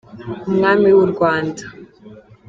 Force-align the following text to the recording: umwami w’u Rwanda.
umwami 0.49 0.87
w’u 0.97 1.05
Rwanda. 1.11 1.63